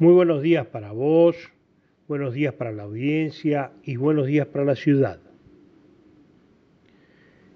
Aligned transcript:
Muy 0.00 0.14
buenos 0.14 0.42
días 0.42 0.64
para 0.64 0.92
vos, 0.92 1.34
buenos 2.06 2.32
días 2.32 2.54
para 2.54 2.70
la 2.70 2.84
audiencia 2.84 3.72
y 3.82 3.96
buenos 3.96 4.28
días 4.28 4.46
para 4.46 4.64
la 4.64 4.76
ciudad. 4.76 5.18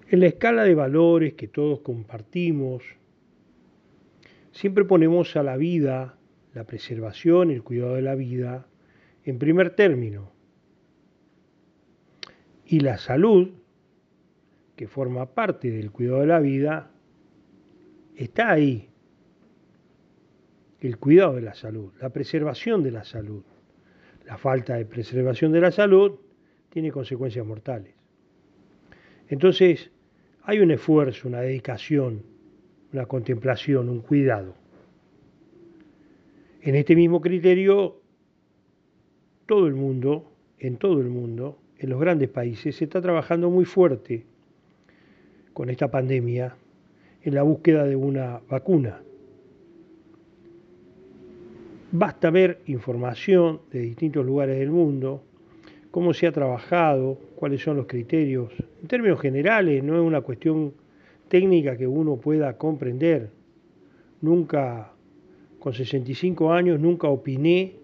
En 0.09 0.19
la 0.19 0.27
escala 0.27 0.65
de 0.65 0.75
valores 0.75 1.35
que 1.35 1.47
todos 1.47 1.79
compartimos, 1.79 2.83
siempre 4.51 4.83
ponemos 4.83 5.37
a 5.37 5.43
la 5.43 5.55
vida, 5.55 6.17
la 6.53 6.65
preservación, 6.65 7.49
el 7.49 7.63
cuidado 7.63 7.95
de 7.95 8.01
la 8.01 8.15
vida, 8.15 8.67
en 9.23 9.39
primer 9.39 9.69
término. 9.69 10.29
Y 12.65 12.81
la 12.81 12.97
salud, 12.97 13.51
que 14.75 14.89
forma 14.89 15.33
parte 15.33 15.71
del 15.71 15.91
cuidado 15.91 16.19
de 16.19 16.27
la 16.27 16.41
vida, 16.41 16.91
está 18.17 18.51
ahí, 18.51 18.89
el 20.87 20.97
cuidado 20.97 21.35
de 21.35 21.41
la 21.41 21.53
salud, 21.53 21.91
la 22.01 22.09
preservación 22.09 22.83
de 22.83 22.91
la 22.91 23.03
salud. 23.03 23.43
La 24.25 24.37
falta 24.37 24.75
de 24.75 24.85
preservación 24.85 25.51
de 25.51 25.61
la 25.61 25.71
salud 25.71 26.19
tiene 26.69 26.91
consecuencias 26.91 27.45
mortales. 27.45 27.93
Entonces, 29.29 29.91
hay 30.43 30.59
un 30.59 30.71
esfuerzo, 30.71 31.27
una 31.27 31.41
dedicación, 31.41 32.23
una 32.91 33.05
contemplación, 33.05 33.89
un 33.89 34.01
cuidado. 34.01 34.55
En 36.61 36.75
este 36.75 36.95
mismo 36.95 37.21
criterio, 37.21 38.01
todo 39.45 39.67
el 39.67 39.73
mundo, 39.75 40.31
en 40.59 40.77
todo 40.77 41.01
el 41.01 41.07
mundo, 41.07 41.59
en 41.77 41.89
los 41.89 41.99
grandes 41.99 42.29
países, 42.29 42.75
se 42.75 42.85
está 42.85 43.01
trabajando 43.01 43.49
muy 43.49 43.65
fuerte 43.65 44.25
con 45.53 45.69
esta 45.69 45.89
pandemia 45.89 46.55
en 47.21 47.35
la 47.35 47.43
búsqueda 47.43 47.85
de 47.85 47.95
una 47.95 48.41
vacuna. 48.49 49.01
Basta 51.95 52.31
ver 52.31 52.59
información 52.65 53.61
de 53.71 53.81
distintos 53.81 54.25
lugares 54.25 54.57
del 54.57 54.71
mundo, 54.71 55.21
cómo 55.91 56.15
se 56.15 56.25
ha 56.25 56.31
trabajado, 56.31 57.19
cuáles 57.35 57.61
son 57.61 57.77
los 57.77 57.85
criterios. 57.85 58.51
En 58.81 58.87
términos 58.87 59.21
generales, 59.21 59.83
no 59.83 59.93
es 59.93 60.01
una 60.01 60.21
cuestión 60.21 60.73
técnica 61.27 61.77
que 61.77 61.85
uno 61.85 62.15
pueda 62.17 62.57
comprender. 62.57 63.29
Nunca, 64.21 64.91
con 65.59 65.75
65 65.75 66.51
años, 66.51 66.79
nunca 66.79 67.09
opiné 67.09 67.75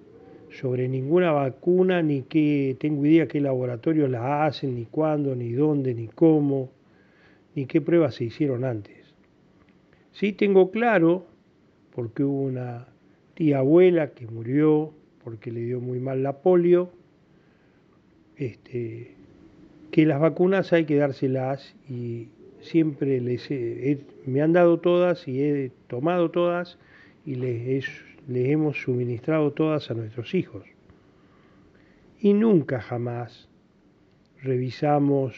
sobre 0.50 0.88
ninguna 0.88 1.31
vacuna, 1.31 2.02
ni 2.02 2.23
que 2.23 2.78
tengo 2.80 3.06
idea 3.06 3.28
qué 3.28 3.39
laboratorios 3.39 4.09
la 4.09 4.44
hacen, 4.44 4.73
ni 4.73 4.86
cuándo, 4.86 5.36
ni 5.36 5.52
dónde, 5.52 5.94
ni 5.94 6.08
cómo, 6.08 6.72
ni 7.53 7.67
qué 7.67 7.80
pruebas 7.80 8.16
se 8.16 8.23
hicieron 8.23 8.66
antes. 8.66 9.14
Sí 10.14 10.34
tengo 10.34 10.72
claro, 10.72 11.28
porque 11.94 12.23
hubo 12.23 12.41
una 12.41 12.88
tía 13.40 13.59
abuela 13.59 14.09
que 14.09 14.28
murió 14.28 14.94
porque 15.23 15.50
le 15.50 15.62
dio 15.62 15.80
muy 15.80 15.98
mal 16.02 16.23
la 16.23 16.42
polio, 16.42 16.92
este, 18.36 19.16
que 19.92 20.06
las 20.06 20.20
vacunas 20.20 20.73
hay 20.73 20.84
que 20.84 20.98
dárselas 20.98 21.73
y 21.88 22.28
siempre 22.59 23.22
les 23.22 23.50
me 24.26 24.42
han 24.42 24.52
dado 24.52 24.81
todas 24.81 25.26
y 25.26 25.42
he 25.42 25.72
tomado 25.88 26.31
todas 26.31 26.78
y 27.26 27.36
les, 27.36 27.88
les 28.28 28.50
hemos 28.50 28.81
suministrado 28.81 29.53
todas 29.53 29.90
a 29.90 29.94
nuestros 29.94 30.36
hijos. 30.36 30.66
Y 32.20 32.34
nunca 32.34 32.81
jamás 32.81 33.48
revisamos 34.42 35.34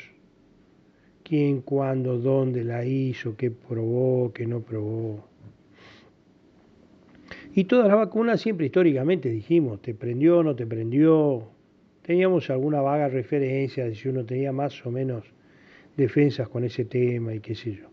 quién, 1.24 1.62
cuándo, 1.62 2.18
dónde 2.18 2.64
la 2.64 2.84
hizo, 2.84 3.38
qué 3.38 3.52
probó, 3.52 4.34
qué 4.34 4.48
no 4.48 4.62
probó. 4.62 5.31
Y 7.54 7.66
todas 7.66 7.88
las 7.88 7.98
vacunas 7.98 8.40
siempre 8.40 8.68
históricamente 8.68 9.30
dijimos, 9.30 9.82
te 9.82 9.94
prendió, 9.94 10.42
no 10.42 10.56
te 10.56 10.66
prendió. 10.66 11.50
Teníamos 12.02 12.50
alguna 12.50 12.82
vaga 12.82 13.10
referencia 13.10 13.86
de 13.86 13.96
si 13.96 14.08
uno 14.08 14.26
tenía 14.26 14.54
más 14.54 14.86
o 14.86 14.92
menos 14.92 15.26
defensas 15.98 16.48
con 16.48 16.64
ese 16.64 16.86
tema 16.86 17.34
y 17.34 17.42
qué 17.42 17.56
sé 17.56 17.74
yo. 17.74 17.88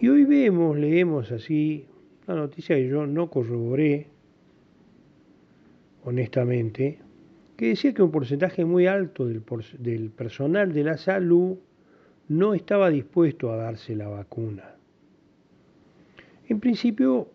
Y 0.00 0.08
hoy 0.08 0.24
vemos, 0.24 0.78
leemos 0.78 1.32
así, 1.32 1.86
una 2.26 2.36
noticia 2.36 2.76
que 2.76 2.88
yo 2.88 3.06
no 3.06 3.28
corroboré, 3.28 4.06
honestamente, 6.04 6.98
que 7.56 7.68
decía 7.68 7.92
que 7.92 8.02
un 8.02 8.10
porcentaje 8.10 8.64
muy 8.64 8.86
alto 8.86 9.26
del, 9.26 9.42
del 9.78 10.10
personal 10.10 10.72
de 10.72 10.84
la 10.84 10.96
salud 10.96 11.56
no 12.28 12.54
estaba 12.54 12.90
dispuesto 12.90 13.52
a 13.52 13.56
darse 13.56 13.94
la 13.94 14.08
vacuna. 14.08 14.76
En 16.48 16.60
principio, 16.60 17.28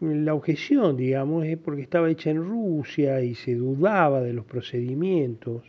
la 0.00 0.34
objeción, 0.34 0.96
digamos, 0.96 1.44
es 1.44 1.58
porque 1.58 1.82
estaba 1.82 2.10
hecha 2.10 2.30
en 2.30 2.38
Rusia 2.38 3.20
y 3.20 3.34
se 3.34 3.54
dudaba 3.54 4.20
de 4.20 4.32
los 4.32 4.44
procedimientos. 4.44 5.62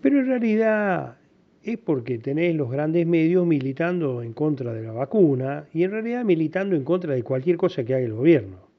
Pero 0.00 0.20
en 0.20 0.26
realidad 0.26 1.16
es 1.62 1.78
porque 1.78 2.18
tenéis 2.18 2.56
los 2.56 2.70
grandes 2.70 3.06
medios 3.06 3.46
militando 3.46 4.22
en 4.22 4.32
contra 4.32 4.72
de 4.72 4.82
la 4.82 4.92
vacuna 4.92 5.66
y 5.72 5.84
en 5.84 5.90
realidad 5.90 6.24
militando 6.24 6.74
en 6.74 6.84
contra 6.84 7.14
de 7.14 7.22
cualquier 7.22 7.56
cosa 7.56 7.84
que 7.84 7.94
haga 7.94 8.04
el 8.04 8.14
gobierno. 8.14 8.70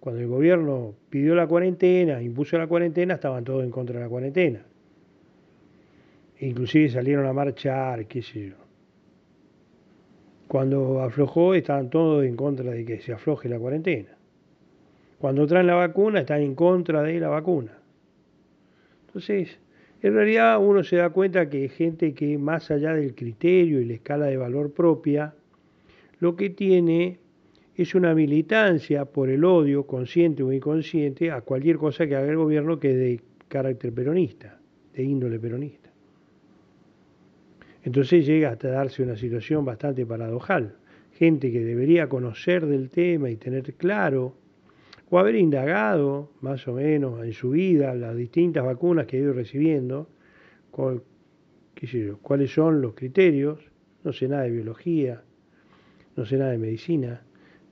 Cuando 0.00 0.20
el 0.20 0.28
gobierno 0.28 0.94
pidió 1.10 1.34
la 1.34 1.46
cuarentena, 1.46 2.22
impuso 2.22 2.58
la 2.58 2.66
cuarentena, 2.66 3.14
estaban 3.14 3.44
todos 3.44 3.64
en 3.64 3.70
contra 3.70 3.96
de 3.98 4.04
la 4.04 4.08
cuarentena. 4.08 4.64
Inclusive 6.40 6.88
salieron 6.88 7.26
a 7.26 7.32
marchar, 7.34 8.06
qué 8.06 8.22
sé 8.22 8.48
yo. 8.48 8.69
Cuando 10.50 11.00
aflojó 11.00 11.54
estaban 11.54 11.90
todos 11.90 12.24
en 12.24 12.34
contra 12.34 12.72
de 12.72 12.84
que 12.84 13.00
se 13.00 13.12
afloje 13.12 13.48
la 13.48 13.60
cuarentena. 13.60 14.08
Cuando 15.20 15.46
traen 15.46 15.68
la 15.68 15.76
vacuna 15.76 16.22
están 16.22 16.42
en 16.42 16.56
contra 16.56 17.04
de 17.04 17.20
la 17.20 17.28
vacuna. 17.28 17.78
Entonces, 19.06 19.60
en 20.02 20.12
realidad 20.12 20.58
uno 20.60 20.82
se 20.82 20.96
da 20.96 21.10
cuenta 21.10 21.48
que 21.48 21.58
hay 21.58 21.68
gente 21.68 22.14
que 22.14 22.36
más 22.36 22.68
allá 22.72 22.94
del 22.94 23.14
criterio 23.14 23.80
y 23.80 23.84
la 23.84 23.94
escala 23.94 24.26
de 24.26 24.38
valor 24.38 24.72
propia, 24.72 25.34
lo 26.18 26.34
que 26.34 26.50
tiene 26.50 27.20
es 27.76 27.94
una 27.94 28.12
militancia 28.12 29.04
por 29.04 29.30
el 29.30 29.44
odio, 29.44 29.86
consciente 29.86 30.42
o 30.42 30.52
inconsciente, 30.52 31.30
a 31.30 31.42
cualquier 31.42 31.78
cosa 31.78 32.08
que 32.08 32.16
haga 32.16 32.28
el 32.28 32.36
gobierno 32.38 32.80
que 32.80 32.90
es 32.90 32.96
de 32.96 33.20
carácter 33.46 33.92
peronista, 33.92 34.58
de 34.94 35.04
índole 35.04 35.38
peronista. 35.38 35.89
Entonces 37.82 38.26
llega 38.26 38.50
hasta 38.50 38.68
darse 38.68 39.02
una 39.02 39.16
situación 39.16 39.64
bastante 39.64 40.04
paradojal. 40.04 40.76
Gente 41.12 41.50
que 41.50 41.64
debería 41.64 42.08
conocer 42.08 42.66
del 42.66 42.90
tema 42.90 43.30
y 43.30 43.36
tener 43.36 43.74
claro, 43.74 44.34
o 45.10 45.18
haber 45.18 45.34
indagado 45.34 46.30
más 46.40 46.66
o 46.68 46.74
menos 46.74 47.24
en 47.24 47.32
su 47.32 47.50
vida 47.50 47.94
las 47.94 48.16
distintas 48.16 48.64
vacunas 48.64 49.06
que 49.06 49.16
ha 49.16 49.20
ido 49.20 49.32
recibiendo, 49.32 50.08
cuáles 52.22 52.52
son 52.52 52.80
los 52.80 52.94
criterios, 52.94 53.58
no 54.04 54.12
sé 54.12 54.28
nada 54.28 54.42
de 54.42 54.50
biología, 54.50 55.22
no 56.16 56.24
sé 56.24 56.36
nada 56.36 56.52
de 56.52 56.58
medicina, 56.58 57.22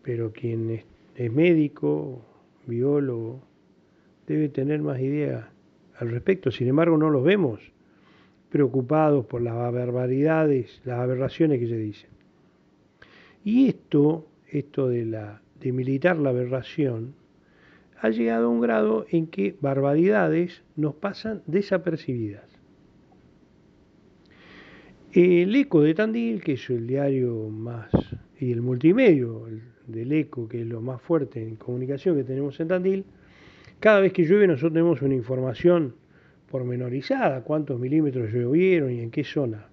pero 0.03 0.33
quien 0.33 0.71
es, 0.71 0.85
es 1.15 1.33
médico, 1.33 2.25
biólogo, 2.67 3.43
debe 4.27 4.49
tener 4.49 4.83
más 4.83 5.01
idea 5.01 5.51
al 5.97 6.11
respecto. 6.11 6.51
Sin 6.51 6.69
embargo, 6.69 6.97
no 6.97 7.09
los 7.09 7.23
vemos 7.23 7.61
preocupados 8.51 9.27
por 9.27 9.43
las 9.43 9.55
barbaridades, 9.55 10.81
las 10.85 11.01
aberraciones 11.01 11.61
que 11.61 11.69
se 11.69 11.77
dicen. 11.77 12.11
Y 13.45 13.69
esto, 13.69 14.27
esto 14.51 14.89
de, 14.89 15.05
la, 15.05 15.43
de 15.61 15.73
militar 15.73 16.17
la 16.19 16.31
aberración, 16.31 17.15
ha 18.01 18.11
llegado 18.11 18.47
a 18.47 18.51
un 18.51 18.61
grado 18.61 19.07
en 19.11 19.27
que 19.27 19.57
barbaridades 19.61 20.63
nos 20.77 20.95
pasan 20.95 21.43
desapercibidas. 21.47 22.45
El 25.13 25.55
Eco 25.57 25.83
de 25.83 25.95
Tandil, 25.95 26.43
que 26.43 26.53
es 26.53 26.71
el 26.71 26.87
diario 26.87 27.49
más, 27.49 27.91
y 28.39 28.53
el 28.53 28.61
multimedio 28.61 29.47
del 29.87 30.13
Eco, 30.13 30.49
que 30.49 30.61
es 30.61 30.67
lo 30.67 30.81
más 30.81 31.01
fuerte 31.01 31.43
en 31.43 31.57
comunicación 31.57 32.15
que 32.17 32.25
tenemos 32.25 32.61
en 32.61 32.69
Tandil, 32.69 33.05
cada 33.81 34.01
vez 34.01 34.13
que 34.13 34.25
llueve 34.25 34.47
nosotros 34.47 34.73
tenemos 34.73 35.03
una 35.03 35.15
información 35.15 35.95
pormenorizada, 36.51 37.43
cuántos 37.43 37.79
milímetros 37.79 38.33
llovieron 38.33 38.93
y 38.93 39.01
en 39.01 39.11
qué 39.11 39.25
zona. 39.25 39.67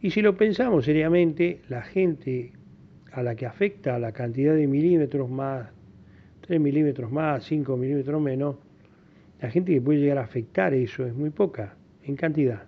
Y 0.00 0.10
si 0.10 0.22
lo 0.22 0.36
pensamos 0.36 0.84
seriamente, 0.84 1.60
la 1.68 1.82
gente 1.82 2.52
a 3.12 3.22
la 3.22 3.34
que 3.34 3.46
afecta 3.46 3.98
la 3.98 4.12
cantidad 4.12 4.54
de 4.54 4.66
milímetros 4.66 5.30
más, 5.30 5.68
3 6.42 6.60
milímetros 6.60 7.12
más, 7.12 7.44
5 7.44 7.76
milímetros 7.76 8.20
menos, 8.20 8.56
la 9.40 9.50
gente 9.50 9.72
que 9.72 9.80
puede 9.80 10.00
llegar 10.00 10.18
a 10.18 10.22
afectar 10.22 10.74
eso 10.74 11.06
es 11.06 11.14
muy 11.14 11.30
poca 11.30 11.76
en 12.04 12.16
cantidad, 12.16 12.64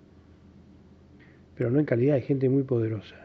pero 1.57 1.71
no 1.71 1.79
en 1.79 1.85
calidad, 1.85 2.17
hay 2.17 2.23
gente 2.23 2.49
muy 2.49 2.63
poderosa. 2.63 3.17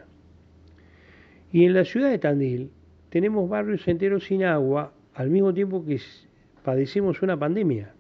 Y 1.52 1.66
en 1.66 1.74
la 1.74 1.86
ciudad 1.86 2.10
de 2.10 2.20
Tandil 2.20 2.72
tenemos 3.10 3.50
barrios 3.50 3.88
enteros 3.88 4.26
sin 4.26 4.44
agua 4.44 4.94
al 5.14 5.30
mismo 5.30 5.54
tiempo 5.54 5.86
que 5.86 6.00
padecemos 6.64 7.22
una 7.22 7.38
pandemia 7.38 7.94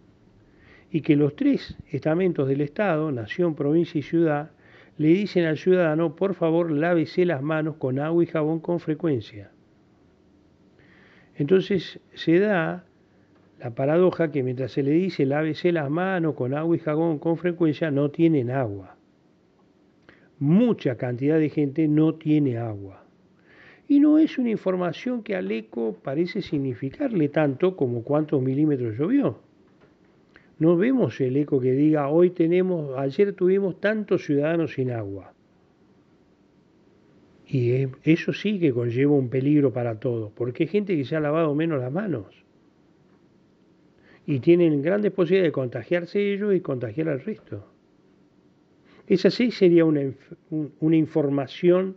y 0.92 1.02
que 1.02 1.16
los 1.16 1.36
tres 1.36 1.78
estamentos 1.92 2.48
del 2.48 2.62
Estado, 2.62 3.12
nación, 3.12 3.56
provincia 3.56 4.00
y 4.00 4.04
ciudad, 4.04 4.52
le 4.98 5.10
dicen 5.10 5.46
al 5.46 5.58
ciudadano, 5.58 6.16
por 6.16 6.34
favor, 6.34 6.72
lávese 6.72 7.26
las 7.26 7.42
manos 7.42 7.76
con 7.76 8.00
agua 8.00 8.24
y 8.24 8.28
jabón 8.28 8.60
con 8.60 8.80
frecuencia. 8.80 9.52
Entonces 11.36 12.00
se 12.14 12.40
da 12.40 12.86
la 13.60 13.72
paradoja 13.72 14.32
que 14.32 14.44
mientras 14.44 14.72
se 14.72 14.84
le 14.84 14.92
dice 14.92 15.26
lávese 15.26 15.72
las 15.72 15.90
manos 15.90 16.36
con 16.36 16.54
agua 16.54 16.76
y 16.76 16.80
jabón 16.80 17.20
con 17.20 17.38
frecuencia, 17.38 17.92
no 17.92 18.10
tienen 18.10 18.50
agua. 18.50 18.96
Mucha 20.40 20.98
cantidad 20.98 21.40
de 21.40 21.50
gente 21.50 21.88
no 21.88 22.16
tiene 22.16 22.58
agua. 22.58 23.04
Y 23.88 24.00
no 24.00 24.18
es 24.18 24.38
una 24.38 24.50
información 24.50 25.24
que 25.24 25.36
al 25.36 25.52
eco 25.52 25.96
parece 26.04 26.42
significarle 26.42 27.30
tanto 27.30 27.76
como 27.76 28.04
cuántos 28.04 28.42
milímetros 28.42 28.98
llovió. 28.98 29.47
No 30.60 30.76
vemos 30.76 31.22
el 31.22 31.38
eco 31.38 31.60
que 31.60 31.72
diga 31.72 32.10
hoy 32.10 32.32
tenemos, 32.32 32.98
ayer 32.98 33.34
tuvimos 33.34 33.80
tantos 33.80 34.26
ciudadanos 34.26 34.74
sin 34.74 34.92
agua. 34.92 35.34
Y 37.48 37.88
eso 38.04 38.34
sí 38.34 38.60
que 38.60 38.74
conlleva 38.74 39.14
un 39.14 39.30
peligro 39.30 39.72
para 39.72 40.00
todos, 40.00 40.32
porque 40.34 40.64
hay 40.64 40.68
gente 40.68 40.98
que 40.98 41.06
se 41.06 41.16
ha 41.16 41.20
lavado 41.20 41.54
menos 41.56 41.80
las 41.80 41.92
manos. 41.92 42.26
Y 44.26 44.40
tienen 44.40 44.82
grandes 44.82 45.14
posibilidades 45.14 45.50
de 45.50 45.54
contagiarse 45.54 46.34
ellos 46.34 46.54
y 46.54 46.60
contagiar 46.60 47.08
al 47.08 47.22
resto. 47.22 47.66
Esa 49.08 49.30
sí 49.30 49.52
sería 49.52 49.86
una, 49.86 50.02
una 50.82 50.96
información 50.98 51.96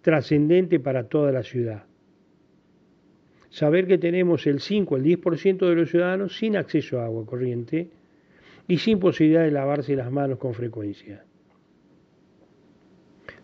trascendente 0.00 0.80
para 0.80 1.04
toda 1.04 1.30
la 1.30 1.44
ciudad. 1.44 1.84
Saber 3.52 3.86
que 3.86 3.98
tenemos 3.98 4.46
el 4.46 4.60
5, 4.60 4.96
el 4.96 5.04
10% 5.04 5.68
de 5.68 5.74
los 5.74 5.90
ciudadanos 5.90 6.38
sin 6.38 6.56
acceso 6.56 7.00
a 7.00 7.04
agua 7.04 7.26
corriente 7.26 7.90
y 8.66 8.78
sin 8.78 8.98
posibilidad 8.98 9.42
de 9.42 9.50
lavarse 9.50 9.94
las 9.94 10.10
manos 10.10 10.38
con 10.38 10.54
frecuencia. 10.54 11.22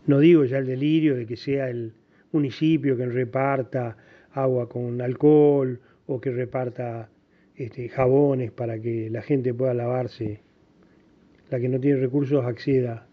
No 0.07 0.19
digo 0.19 0.47
ya 0.47 0.57
el 0.57 0.67
delirio 0.67 1.15
de 1.15 1.27
que 1.27 1.37
sea 1.37 1.69
el 1.69 1.93
municipio 2.33 2.97
que 2.97 3.05
reparta 3.05 3.99
agua 4.33 4.67
con 4.67 4.99
alcohol 5.03 5.79
o 6.07 6.19
que 6.19 6.31
reparta 6.31 7.11
este, 7.55 7.91
jabones 7.91 8.51
para 8.51 8.81
que 8.81 9.11
la 9.11 9.21
gente 9.21 9.53
pueda 9.53 9.75
lavarse, 9.75 10.41
la 11.51 11.61
que 11.61 11.69
no 11.69 11.79
tiene 11.79 12.01
recursos 12.01 12.43
acceda 12.47 13.07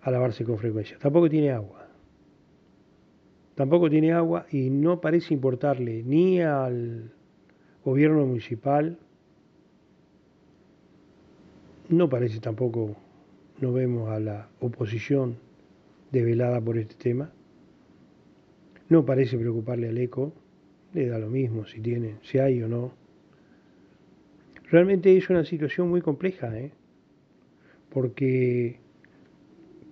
a 0.00 0.10
lavarse 0.12 0.44
con 0.44 0.58
frecuencia. 0.58 0.96
Tampoco 1.00 1.28
tiene 1.28 1.50
agua. 1.50 1.81
Tampoco 3.54 3.90
tiene 3.90 4.12
agua 4.12 4.46
y 4.50 4.70
no 4.70 5.00
parece 5.00 5.34
importarle 5.34 6.02
ni 6.02 6.40
al 6.40 7.12
gobierno 7.84 8.26
municipal, 8.26 8.98
no 11.88 12.08
parece 12.08 12.40
tampoco, 12.40 12.96
no 13.60 13.72
vemos 13.72 14.08
a 14.08 14.18
la 14.18 14.48
oposición 14.60 15.36
develada 16.10 16.60
por 16.60 16.78
este 16.78 16.94
tema. 16.94 17.30
No 18.88 19.04
parece 19.04 19.38
preocuparle 19.38 19.88
al 19.88 19.98
eco, 19.98 20.32
le 20.94 21.08
da 21.08 21.18
lo 21.18 21.28
mismo 21.28 21.66
si 21.66 21.80
tiene, 21.80 22.16
si 22.22 22.38
hay 22.38 22.62
o 22.62 22.68
no. 22.68 22.92
Realmente 24.70 25.14
es 25.16 25.28
una 25.28 25.44
situación 25.44 25.90
muy 25.90 26.00
compleja, 26.00 26.58
¿eh? 26.58 26.72
porque 27.90 28.78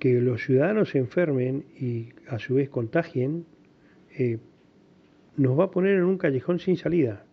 que 0.01 0.21
los 0.21 0.43
ciudadanos 0.43 0.91
se 0.91 0.99
enfermen 0.99 1.67
y 1.79 2.09
a 2.27 2.41
su 2.41 2.55
vez 2.55 2.69
contagien, 2.69 3.45
eh, 4.19 4.39
nos 5.37 5.57
va 5.57 5.65
a 5.65 5.71
poner 5.71 5.99
en 5.99 6.05
un 6.05 6.19
callejón 6.19 6.59
sin 6.59 6.77
salida. 6.77 7.25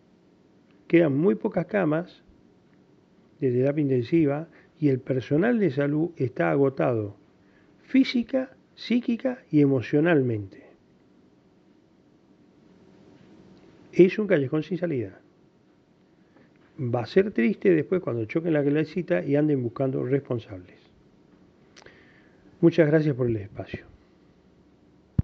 Quedan 0.87 1.17
muy 1.17 1.35
pocas 1.35 1.65
camas 1.65 2.23
de 3.39 3.51
terapia 3.51 3.81
intensiva 3.81 4.49
y 4.79 4.89
el 4.89 4.99
personal 4.99 5.59
de 5.59 5.71
salud 5.71 6.11
está 6.17 6.51
agotado 6.51 7.17
física 7.87 8.51
psíquica 8.75 9.43
y 9.49 9.61
emocionalmente. 9.61 10.63
Es 13.91 14.19
un 14.19 14.27
callejón 14.27 14.61
sin 14.61 14.77
salida. 14.77 15.19
Va 16.79 17.01
a 17.01 17.05
ser 17.07 17.31
triste 17.31 17.71
después 17.71 18.01
cuando 18.01 18.25
choquen 18.25 18.53
la 18.53 18.85
cita 18.85 19.23
y 19.23 19.35
anden 19.35 19.63
buscando 19.63 20.05
responsables. 20.05 20.86
Muchas 22.59 22.87
gracias 22.87 23.15
por 23.15 23.27
el 23.27 23.37
espacio. 23.37 23.96